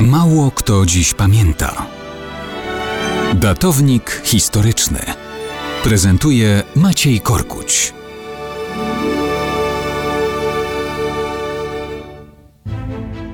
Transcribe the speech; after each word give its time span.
Mało 0.00 0.50
kto 0.50 0.86
dziś 0.86 1.14
pamięta. 1.14 1.86
Datownik 3.34 4.22
historyczny 4.24 4.98
prezentuje 5.84 6.62
Maciej 6.76 7.20
Korkuć. 7.20 7.94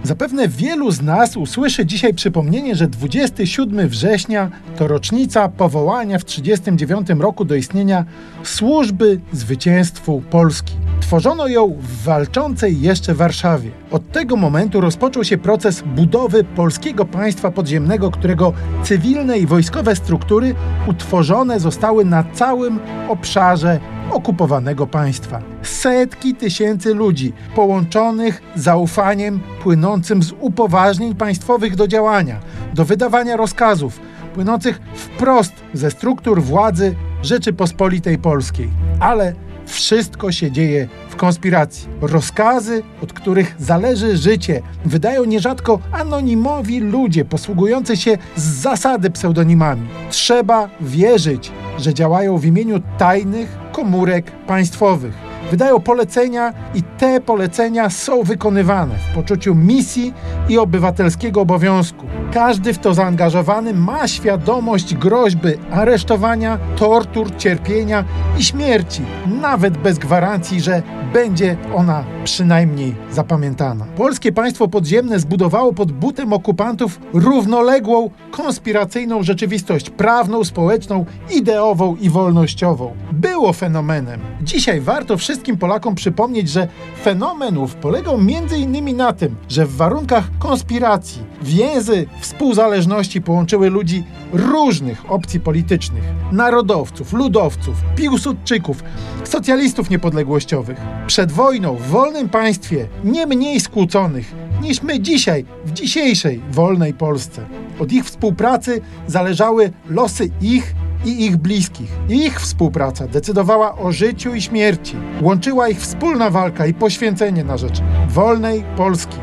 Zapewne 0.02 0.48
wielu 0.48 0.90
z 0.90 1.02
nas 1.02 1.36
usłyszy 1.36 1.86
dzisiaj 1.86 2.14
przypomnienie, 2.14 2.76
że 2.76 2.88
27 2.88 3.88
września 3.88 4.50
to 4.76 4.88
rocznica 4.88 5.48
powołania 5.48 6.18
w 6.18 6.24
1939 6.24 7.22
roku 7.22 7.44
do 7.44 7.54
istnienia 7.54 8.04
Służby 8.42 9.20
Zwycięstwu 9.32 10.22
Polski. 10.30 10.81
Tworzono 11.12 11.48
ją 11.48 11.76
w 11.80 12.04
walczącej 12.04 12.80
jeszcze 12.80 13.14
Warszawie. 13.14 13.70
Od 13.90 14.12
tego 14.12 14.36
momentu 14.36 14.80
rozpoczął 14.80 15.24
się 15.24 15.38
proces 15.38 15.82
budowy 15.86 16.44
polskiego 16.44 17.04
państwa 17.04 17.50
podziemnego, 17.50 18.10
którego 18.10 18.52
cywilne 18.82 19.38
i 19.38 19.46
wojskowe 19.46 19.96
struktury 19.96 20.54
utworzone 20.86 21.60
zostały 21.60 22.04
na 22.04 22.24
całym 22.32 22.80
obszarze 23.08 23.80
okupowanego 24.10 24.86
państwa. 24.86 25.42
Setki 25.62 26.34
tysięcy 26.34 26.94
ludzi 26.94 27.32
połączonych 27.54 28.42
zaufaniem 28.54 29.40
płynącym 29.62 30.22
z 30.22 30.32
upoważnień 30.40 31.14
państwowych 31.14 31.76
do 31.76 31.88
działania, 31.88 32.40
do 32.74 32.84
wydawania 32.84 33.36
rozkazów, 33.36 34.00
płynących 34.34 34.80
wprost 34.94 35.52
ze 35.74 35.90
struktur 35.90 36.42
władzy 36.42 36.94
Rzeczypospolitej 37.22 38.18
Polskiej. 38.18 38.68
Ale 39.00 39.34
wszystko 39.72 40.32
się 40.32 40.50
dzieje 40.50 40.88
w 41.08 41.16
konspiracji. 41.16 41.88
Rozkazy, 42.00 42.82
od 43.02 43.12
których 43.12 43.54
zależy 43.58 44.16
życie, 44.16 44.62
wydają 44.84 45.24
nierzadko 45.24 45.78
anonimowi 45.92 46.80
ludzie 46.80 47.24
posługujący 47.24 47.96
się 47.96 48.18
z 48.36 48.42
zasady 48.42 49.10
pseudonimami. 49.10 49.88
Trzeba 50.10 50.68
wierzyć, 50.80 51.52
że 51.78 51.94
działają 51.94 52.38
w 52.38 52.44
imieniu 52.44 52.80
tajnych 52.98 53.58
komórek 53.72 54.30
państwowych. 54.30 55.14
Wydają 55.50 55.80
polecenia 55.80 56.52
i 56.74 56.82
te 56.82 57.20
polecenia 57.20 57.90
są 57.90 58.22
wykonywane 58.22 58.94
w 58.94 59.14
poczuciu 59.14 59.54
misji 59.54 60.14
i 60.48 60.58
obywatelskiego 60.58 61.40
obowiązku. 61.40 62.06
Każdy 62.32 62.74
w 62.74 62.78
to 62.78 62.94
zaangażowany 62.94 63.74
ma 63.74 64.08
świadomość 64.08 64.94
groźby 64.94 65.48
aresztowania, 65.70 66.58
tortur, 66.76 67.36
cierpienia 67.36 68.04
i 68.38 68.44
śmierci, 68.44 69.02
nawet 69.40 69.78
bez 69.78 69.98
gwarancji, 69.98 70.60
że 70.60 70.82
będzie 71.12 71.56
ona 71.74 72.04
przynajmniej 72.24 72.94
zapamiętana. 73.10 73.84
Polskie 73.96 74.32
państwo 74.32 74.68
podziemne 74.68 75.20
zbudowało 75.20 75.72
pod 75.72 75.92
butem 75.92 76.32
okupantów 76.32 77.00
równoległą, 77.12 78.10
konspiracyjną 78.30 79.22
rzeczywistość 79.22 79.90
prawną, 79.90 80.44
społeczną, 80.44 81.04
ideową 81.36 81.96
i 81.96 82.10
wolnościową. 82.10 82.94
Było 83.12 83.52
fenomenem. 83.52 84.20
Dzisiaj 84.42 84.80
warto 84.80 85.16
wszystkim 85.16 85.58
Polakom 85.58 85.94
przypomnieć, 85.94 86.48
że 86.48 86.68
fenomen 87.02 87.58
ów 87.58 87.74
polegał 87.74 88.14
m.in. 88.14 88.96
na 88.96 89.12
tym, 89.12 89.36
że 89.48 89.66
w 89.66 89.76
warunkach 89.76 90.24
konspiracji 90.38 91.22
więzy 91.42 92.06
współzależności 92.22 93.20
połączyły 93.20 93.70
ludzi 93.70 94.04
różnych 94.32 95.10
opcji 95.10 95.40
politycznych: 95.40 96.04
narodowców, 96.32 97.12
ludowców, 97.12 97.74
piłsudczyków, 97.96 98.84
socjalistów 99.24 99.90
niepodległościowych. 99.90 100.80
Przed 101.06 101.32
wojną 101.32 101.76
w 101.76 101.86
wolnym 101.86 102.28
państwie 102.28 102.88
nie 103.04 103.26
mniej 103.26 103.60
skłóconych 103.60 104.34
niż 104.62 104.82
my 104.82 105.00
dzisiaj 105.00 105.44
w 105.64 105.72
dzisiejszej 105.72 106.40
wolnej 106.50 106.94
Polsce. 106.94 107.46
Od 107.78 107.92
ich 107.92 108.04
współpracy 108.04 108.80
zależały 109.06 109.72
losy 109.88 110.30
ich 110.40 110.74
i 111.04 111.26
ich 111.26 111.36
bliskich. 111.36 111.90
Ich 112.08 112.40
współpraca 112.40 113.06
decydowała 113.06 113.78
o 113.78 113.92
życiu 113.92 114.34
i 114.34 114.42
śmierci. 114.42 114.96
Łączyła 115.20 115.68
ich 115.68 115.80
wspólna 115.80 116.30
walka 116.30 116.66
i 116.66 116.74
poświęcenie 116.74 117.44
na 117.44 117.56
rzecz 117.56 117.82
wolnej 118.08 118.64
Polski. 118.76 119.16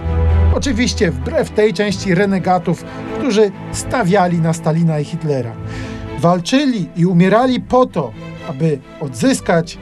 Oczywiście 0.56 1.12
wbrew 1.12 1.50
tej 1.50 1.74
części 1.74 2.16
renegatów, 2.16 2.84
którzy 3.18 3.52
stawiali 3.72 4.40
na 4.40 4.54
Stalina 4.54 5.00
i 5.00 5.04
Hitlera. 5.06 5.52
Walczyli 6.20 6.90
i 6.96 7.06
umierali 7.06 7.62
po 7.62 7.86
to, 7.86 8.12
aby 8.50 8.80
odzyskać 9.00 9.78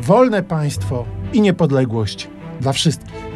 wolne 0.00 0.42
państwo 0.42 1.04
i 1.32 1.40
niepodległość 1.40 2.28
dla 2.60 2.72
wszystkich. 2.72 3.33